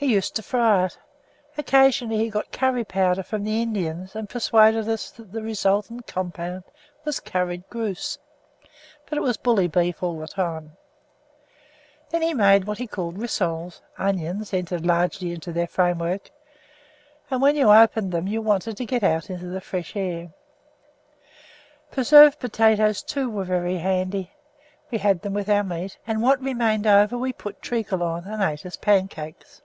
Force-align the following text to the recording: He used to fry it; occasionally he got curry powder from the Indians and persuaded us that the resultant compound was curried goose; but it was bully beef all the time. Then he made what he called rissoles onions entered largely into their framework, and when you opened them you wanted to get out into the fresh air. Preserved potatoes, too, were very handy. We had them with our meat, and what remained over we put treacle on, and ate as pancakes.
He 0.00 0.12
used 0.14 0.36
to 0.36 0.44
fry 0.44 0.84
it; 0.84 0.96
occasionally 1.56 2.18
he 2.18 2.30
got 2.30 2.52
curry 2.52 2.84
powder 2.84 3.24
from 3.24 3.42
the 3.42 3.60
Indians 3.60 4.14
and 4.14 4.28
persuaded 4.30 4.88
us 4.88 5.10
that 5.10 5.32
the 5.32 5.42
resultant 5.42 6.06
compound 6.06 6.62
was 7.04 7.18
curried 7.18 7.68
goose; 7.68 8.16
but 9.08 9.18
it 9.18 9.22
was 9.22 9.36
bully 9.36 9.66
beef 9.66 10.00
all 10.00 10.16
the 10.20 10.28
time. 10.28 10.76
Then 12.10 12.22
he 12.22 12.32
made 12.32 12.64
what 12.64 12.78
he 12.78 12.86
called 12.86 13.18
rissoles 13.18 13.82
onions 13.98 14.54
entered 14.54 14.86
largely 14.86 15.32
into 15.32 15.52
their 15.52 15.66
framework, 15.66 16.30
and 17.28 17.42
when 17.42 17.56
you 17.56 17.68
opened 17.72 18.12
them 18.12 18.28
you 18.28 18.40
wanted 18.40 18.76
to 18.76 18.86
get 18.86 19.02
out 19.02 19.28
into 19.30 19.46
the 19.46 19.60
fresh 19.60 19.96
air. 19.96 20.30
Preserved 21.90 22.38
potatoes, 22.38 23.02
too, 23.02 23.28
were 23.28 23.42
very 23.42 23.78
handy. 23.78 24.30
We 24.92 24.98
had 24.98 25.22
them 25.22 25.34
with 25.34 25.48
our 25.50 25.64
meat, 25.64 25.98
and 26.06 26.22
what 26.22 26.40
remained 26.40 26.86
over 26.86 27.18
we 27.18 27.32
put 27.32 27.60
treacle 27.60 28.04
on, 28.04 28.26
and 28.26 28.40
ate 28.40 28.64
as 28.64 28.76
pancakes. 28.76 29.60